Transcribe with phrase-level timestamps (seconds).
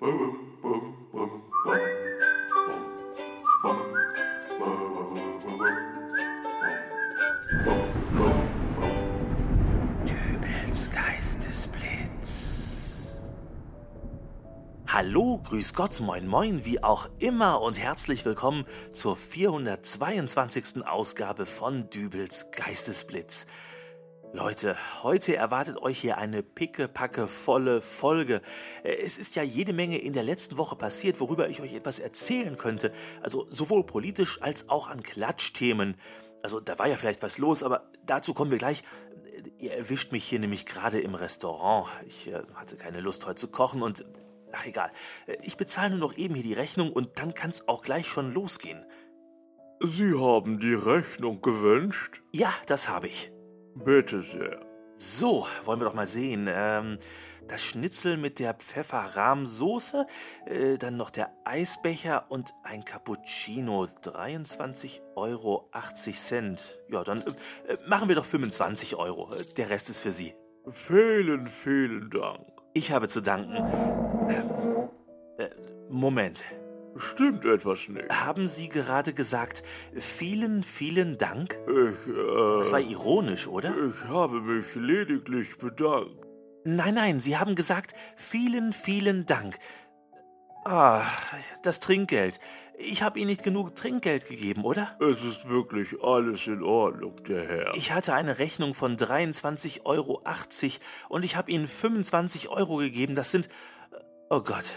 [0.00, 0.12] Dübels
[10.92, 13.16] Geistesblitz.
[14.86, 20.86] Hallo, grüß Gott, moin moin, wie auch immer und herzlich willkommen zur 422.
[20.86, 23.46] Ausgabe von Dübels Geistesblitz.
[24.34, 28.42] Leute, heute erwartet euch hier eine pickepacke volle Folge.
[28.84, 31.98] Äh, Es ist ja jede Menge in der letzten Woche passiert, worüber ich euch etwas
[31.98, 32.92] erzählen könnte.
[33.22, 35.96] Also sowohl politisch als auch an Klatschthemen.
[36.42, 38.82] Also da war ja vielleicht was los, aber dazu kommen wir gleich.
[39.58, 41.88] Ihr erwischt mich hier nämlich gerade im Restaurant.
[42.06, 44.04] Ich äh, hatte keine Lust heute zu kochen und
[44.52, 44.90] ach egal.
[45.26, 48.32] Äh, Ich bezahle nur noch eben hier die Rechnung und dann kann's auch gleich schon
[48.34, 48.84] losgehen.
[49.80, 52.20] Sie haben die Rechnung gewünscht?
[52.32, 53.32] Ja, das habe ich.
[53.74, 54.60] Bitte sehr.
[54.96, 56.48] So, wollen wir doch mal sehen.
[56.50, 56.98] Ähm,
[57.46, 60.06] das Schnitzel mit der Pfefferrahmsoße,
[60.46, 63.84] äh, dann noch der Eisbecher und ein Cappuccino.
[63.84, 65.70] 23,80 Euro.
[66.88, 69.30] Ja, dann äh, machen wir doch 25 Euro.
[69.56, 70.34] Der Rest ist für Sie.
[70.72, 72.46] Vielen, vielen Dank.
[72.74, 73.54] Ich habe zu danken.
[74.28, 75.50] Äh, äh,
[75.88, 76.44] Moment.
[76.96, 78.08] Stimmt etwas nicht.
[78.10, 79.62] Haben Sie gerade gesagt,
[79.94, 81.58] vielen, vielen Dank?
[81.66, 83.72] Ich, äh, Das war ironisch, oder?
[83.88, 86.16] ich habe mich lediglich bedankt.
[86.64, 89.58] Nein, nein, Sie haben gesagt, vielen, vielen Dank.
[90.64, 91.02] Ah,
[91.62, 92.40] das Trinkgeld.
[92.76, 94.96] Ich habe Ihnen nicht genug Trinkgeld gegeben, oder?
[95.00, 97.74] Es ist wirklich alles in Ordnung, der Herr.
[97.74, 100.22] Ich hatte eine Rechnung von 23,80 Euro
[101.08, 103.14] und ich habe Ihnen 25 Euro gegeben.
[103.14, 103.48] Das sind...
[104.30, 104.74] Oh Gott,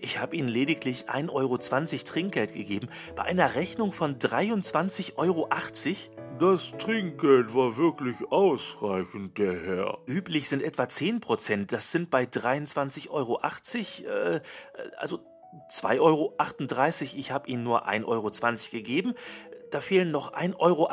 [0.00, 5.46] ich habe Ihnen lediglich 1,20 Euro Trinkgeld gegeben bei einer Rechnung von 23,80 Euro.
[6.40, 9.98] das Trinkgeld war wirklich ausreichend, der Herr.
[10.06, 11.70] Üblich sind etwa 10 Prozent.
[11.72, 14.40] Das sind bei 23,80 Euro, äh,
[14.96, 15.20] also
[15.70, 16.34] 2,38 Euro.
[17.18, 18.30] Ich habe Ihnen nur 1,20 Euro
[18.70, 19.14] gegeben.
[19.70, 20.88] Da fehlen noch 1,18 Euro.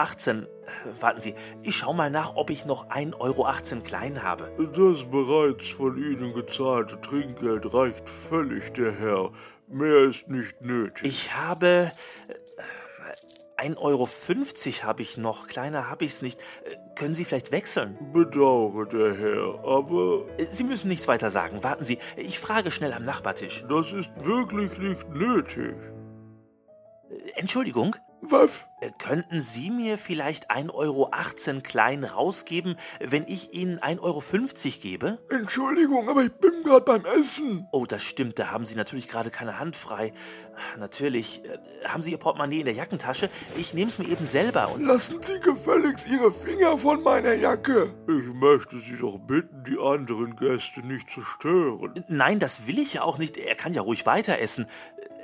[1.00, 3.48] Warten Sie, ich schau mal nach, ob ich noch 1,18 Euro
[3.84, 4.52] klein habe.
[4.74, 9.32] Das bereits von Ihnen gezahlte Trinkgeld reicht völlig, der Herr.
[9.68, 11.04] Mehr ist nicht nötig.
[11.04, 11.92] Ich habe...
[12.28, 12.34] äh,
[13.62, 14.08] 1,50 Euro
[14.88, 16.42] habe ich noch, kleiner habe ich es nicht.
[16.66, 17.96] Äh, Können Sie vielleicht wechseln?
[18.12, 21.64] bedauere, der Herr, aber Äh, Sie müssen nichts weiter sagen.
[21.64, 23.64] Warten Sie, ich frage schnell am Nachbartisch.
[23.70, 25.76] das ist wirklich nicht nötig.
[27.12, 27.96] Äh, Entschuldigung?
[28.22, 28.68] Was?
[28.82, 31.12] Äh, Könnten Sie mir vielleicht 1,18 Euro
[31.64, 34.22] klein rausgeben, wenn ich Ihnen 1,50 Euro
[34.80, 35.20] gebe?
[35.30, 37.68] Entschuldigung, aber ich bin gerade beim Essen.
[37.72, 40.14] Oh, das stimmt, da haben Sie natürlich gerade keine Hand frei.
[40.78, 41.44] Natürlich.
[41.46, 43.30] Äh, Haben Sie Ihr Portemonnaie in der Jackentasche?
[43.58, 44.86] Ich nehme es mir eben selber und...
[44.86, 47.94] Lassen Sie gefälligst Ihre Finger von meiner Jacke.
[48.08, 52.06] Ich möchte Sie doch bitten, die anderen Gäste nicht zu stören.
[52.08, 53.38] Nein, das will ich ja auch nicht.
[53.38, 54.68] Er kann ja ruhig weiter essen.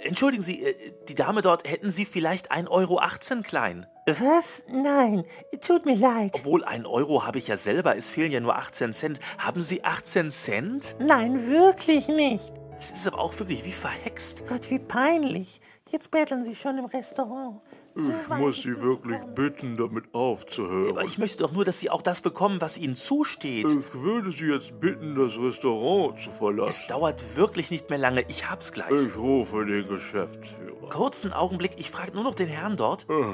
[0.03, 0.75] Entschuldigen Sie, äh,
[1.07, 3.01] die Dame dort, hätten Sie vielleicht 1,18 Euro
[3.43, 3.85] klein?
[4.05, 4.63] Was?
[4.69, 5.25] Nein,
[5.61, 6.31] tut mir leid.
[6.33, 9.19] Obwohl, 1 Euro habe ich ja selber, es fehlen ja nur 18 Cent.
[9.37, 10.95] Haben Sie 18 Cent?
[10.99, 12.53] Nein, wirklich nicht.
[12.77, 14.43] Das ist aber auch wirklich wie verhext.
[14.47, 15.59] Gott, wie peinlich.
[15.89, 17.61] Jetzt betteln Sie schon im Restaurant.
[17.95, 19.35] So Ich muss Sie es wirklich gekommen.
[19.35, 21.05] bitten, damit Aber aufzuhören.
[21.07, 23.65] ich möchte doch nur, dass Sie auch das bekommen, was Ihnen zusteht.
[23.65, 26.85] Ich würde Sie jetzt bitten, das Restaurant zu Es verlassen.
[26.89, 28.21] dauert wirklich nicht mehr lange.
[28.27, 28.91] Ich hab's gleich.
[28.91, 30.89] Ich rufe den Geschäftsführer.
[30.89, 33.07] Kurzen Augenblick, ich frage nur noch den Herrn dort.
[33.09, 33.33] Ah,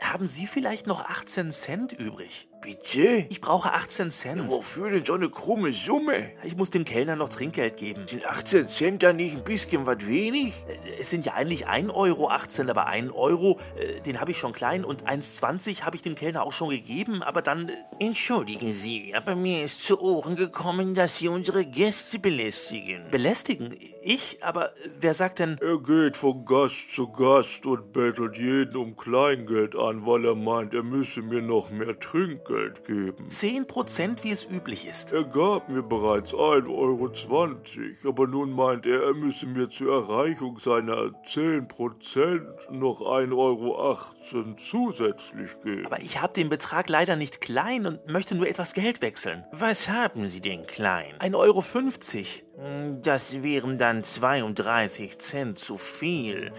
[0.00, 2.47] Haben Sie vielleicht noch 18 Cent übrig?
[2.68, 3.24] Bitte?
[3.30, 4.50] Ich brauche 18 Cent.
[4.50, 6.32] Wofür denn so eine krumme Summe?
[6.44, 8.06] Ich muss dem Kellner noch Trinkgeld geben.
[8.06, 10.52] Sind 18 Cent da nicht ein bisschen was wenig?
[11.00, 14.84] Es sind ja eigentlich 1,18 Euro, aber 1 Euro, äh, den habe ich schon klein
[14.84, 17.70] und 1,20 habe ich dem Kellner auch schon gegeben, aber dann...
[17.70, 23.04] äh, Entschuldigen Sie, aber mir ist zu Ohren gekommen, dass Sie unsere Gäste belästigen.
[23.10, 23.74] Belästigen?
[24.02, 24.38] Ich?
[24.42, 25.56] Aber wer sagt denn...
[25.62, 30.74] Er geht von Gast zu Gast und bettelt jeden um Kleingeld an, weil er meint,
[30.74, 31.98] er müsse mir noch mehr
[32.58, 33.30] Trinkgeld geben.
[33.30, 35.12] 10 Prozent, wie es üblich ist.
[35.12, 37.10] Er gab mir bereits 1,20 Euro,
[38.08, 45.50] aber nun meint er, er müsse mir zur Erreichung seiner 10% noch 1,18 Euro zusätzlich
[45.62, 45.86] geben.
[45.86, 49.44] Aber ich habe den Betrag leider nicht klein und möchte nur etwas Geld wechseln.
[49.52, 51.14] Was haben Sie denn klein?
[51.20, 52.98] 1,50 Euro.
[53.02, 56.52] Das wären dann 32 Cent zu viel.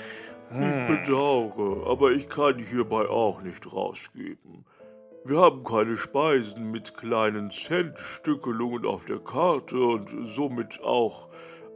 [0.51, 4.65] Ich bedauere, aber ich kann hierbei auch nicht rausgeben.
[5.25, 11.29] Wir haben keine Speisen mit kleinen Centstückelungen auf der Karte und somit auch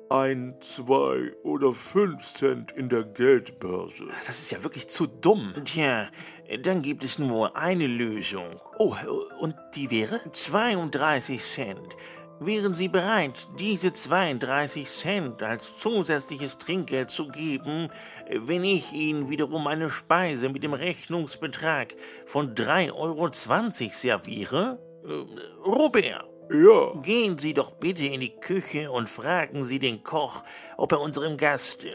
[0.10, 4.06] ein, zwei oder fünf Cent in der Geldbörse.
[4.26, 5.54] Das ist ja wirklich zu dumm.
[5.66, 6.10] Tja,
[6.62, 8.62] dann gibt es nur eine Lösung.
[8.78, 8.96] Oh,
[9.40, 10.22] und die wäre?
[10.32, 11.98] 32 Cent.
[12.40, 17.90] Wären Sie bereit, diese 32 Cent als zusätzliches Trinkgeld zu geben,
[18.30, 21.94] wenn ich Ihnen wiederum eine Speise mit dem Rechnungsbetrag
[22.26, 23.30] von 3,20 Euro
[23.94, 24.80] serviere?
[25.06, 25.26] Äh,
[25.66, 30.44] Robert, Ja, gehen Sie doch bitte in die Küche und fragen Sie den Koch,
[30.76, 31.86] ob er unserem Gast...
[31.86, 31.90] äh,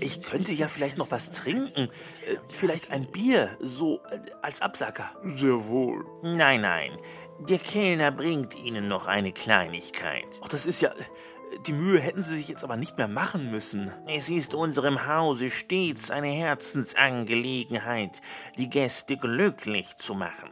[0.00, 1.88] Ich könnte ja vielleicht noch was trinken.
[2.26, 4.00] Äh, Vielleicht ein Bier, so
[4.42, 5.12] als Absacker.
[5.24, 6.04] sehr wohl.
[6.22, 6.98] Nein, nein,
[7.48, 10.26] der Kellner bringt Ihnen noch eine Kleinigkeit.
[10.42, 10.92] Ach, das ist ja.
[11.66, 13.92] Die Mühe hätten Sie sich jetzt aber nicht mehr machen müssen.
[14.08, 18.20] Es ist unserem Hause stets eine Herzensangelegenheit,
[18.58, 20.50] die Gäste glücklich zu machen.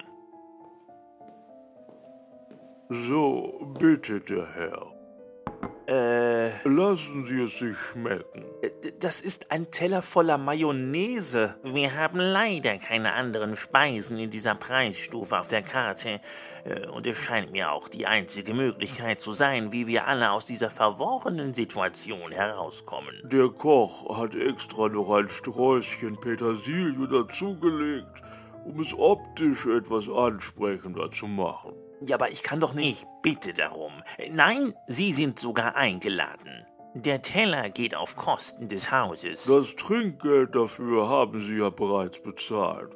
[2.88, 5.01] So, bitte, der Herr.
[5.96, 8.44] Äh, Lassen Sie es sich schmecken.
[8.62, 11.54] d- das ist ein Teller voller Mayonnaise.
[11.64, 16.20] Wir haben leider keine anderen Speisen in dieser Preisstufe auf der Karte.
[16.64, 20.46] Äh, Und es scheint mir auch die einzige Möglichkeit zu sein, wie wir alle aus
[20.46, 23.20] dieser verworrenen Situation herauskommen.
[23.24, 28.22] Der Koch hat extra noch ein Sträußchen Petersilie dazugelegt,
[28.64, 31.74] um es optisch etwas ansprechender zu machen.
[32.06, 33.02] Ja, aber ich kann doch nicht.
[33.02, 33.93] Ich bitte darum.
[34.31, 36.66] Nein, Sie sind sogar eingeladen.
[36.94, 39.44] Der Teller geht auf Kosten des Hauses.
[39.44, 42.93] Das Trinkgeld dafür haben Sie ja bereits bezahlt.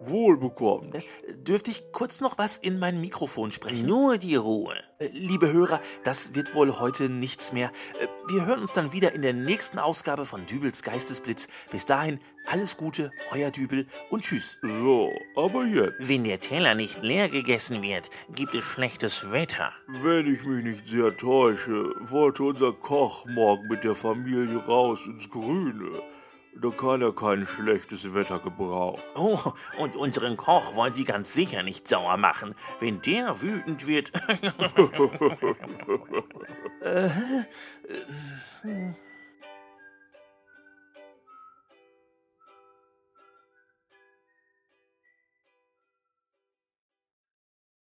[0.00, 0.92] Wohl bekommen.
[0.94, 1.00] Äh,
[1.34, 3.86] Dürfte ich kurz noch was in mein Mikrofon sprechen?
[3.88, 4.76] Nur die Ruhe.
[4.98, 7.70] Äh, Liebe Hörer, das wird wohl heute nichts mehr.
[8.00, 11.48] Äh, Wir hören uns dann wieder in der nächsten Ausgabe von Dübels Geistesblitz.
[11.70, 14.58] Bis dahin, alles Gute, euer Dübel und tschüss.
[14.62, 19.72] So, aber jetzt, Wenn der Teller nicht leer gegessen wird, gibt es schlechtes Wetter.
[19.88, 25.28] wenn ich mich nicht sehr täusche, wollte unser Koch morgen mit der Familie raus ins
[25.28, 25.90] Grüne.
[26.60, 29.00] Da kann er kein schlechtes Wetter gebrauchen.
[29.14, 29.38] Oh,
[29.78, 32.56] und unseren Koch wollen Sie ganz sicher nicht sauer machen.
[32.80, 34.10] Wenn der wütend wird.